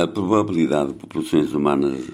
[0.00, 2.06] A probabilidade de populações humanas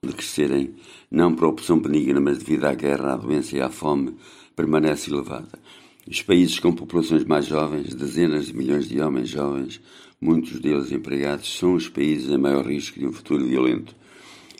[0.00, 0.76] de crescerem,
[1.10, 4.14] não por opção benigna, mas devido à guerra, à doença e à fome,
[4.54, 5.58] permanece elevada.
[6.06, 9.80] Os países com populações mais jovens, dezenas de milhões de homens jovens,
[10.20, 13.92] muitos deles empregados, são os países em maior risco de um futuro violento.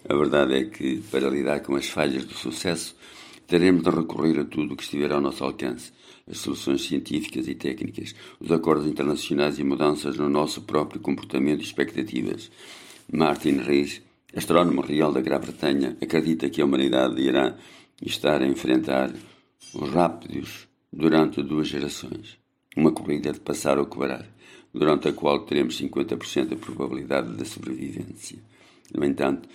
[0.09, 2.97] A verdade é que, para lidar com as falhas do sucesso,
[3.53, 5.93] teremos de recorrer a tudo o que estiver ao nosso alcance,
[6.27, 11.63] as soluções científicas e técnicas, os acordos internacionais e mudanças no nosso próprio comportamento e
[11.63, 12.51] expectativas.
[13.13, 14.01] Martin Rees,
[14.35, 17.55] astrónomo real da Grã-Bretanha, acredita que a humanidade irá
[18.01, 19.13] estar a enfrentar
[19.75, 22.39] os rápidos durante duas gerações.
[22.75, 24.27] Uma corrida de passar ou quebrar,
[24.73, 28.39] durante a qual teremos 50% da probabilidade de sobrevivência.
[28.95, 29.47] No entanto,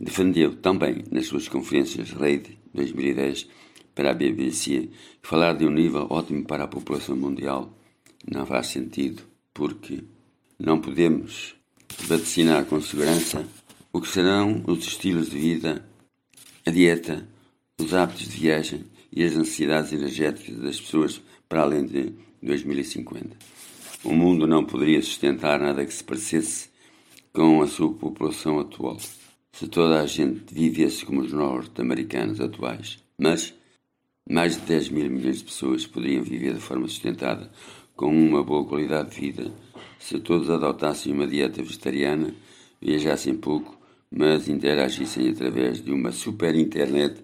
[0.00, 3.48] defendeu também nas suas conferências RAID 2010
[3.94, 4.90] para a BBC
[5.22, 7.72] falar de um nível ótimo para a população mundial
[8.30, 10.02] não faz sentido, porque
[10.58, 11.54] não podemos
[12.06, 13.46] vaticinar com segurança
[13.92, 15.88] o que serão os estilos de vida,
[16.66, 17.28] a dieta,
[17.78, 23.36] os hábitos de viagem e as necessidades energéticas das pessoas para além de 2050.
[24.02, 26.68] O mundo não poderia sustentar nada que se parecesse
[27.32, 28.98] com a sua população atual,
[29.54, 32.98] se toda a gente vivesse como os norte-americanos atuais.
[33.16, 33.54] Mas
[34.28, 37.48] mais de 10 mil milhões de pessoas poderiam viver de forma sustentada,
[37.94, 39.52] com uma boa qualidade de vida,
[40.00, 42.34] se todos adotassem uma dieta vegetariana,
[42.80, 43.78] viajassem pouco,
[44.10, 47.22] mas interagissem através de uma super internet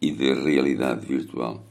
[0.00, 1.66] e de realidade virtual.